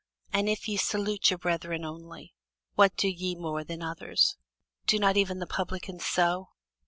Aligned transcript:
And 0.33 0.49
if 0.49 0.67
ye 0.67 0.77
salute 0.77 1.29
your 1.29 1.37
brethren 1.37 1.85
only, 1.85 2.33
what 2.73 2.95
do 2.95 3.07
ye 3.07 3.35
more 3.35 3.63
than 3.63 3.83
others? 3.83 4.35
do 4.87 4.97
not 4.97 5.15
even 5.15 5.37
the 5.37 5.45
publicans 5.45 6.07
so? 6.07 6.49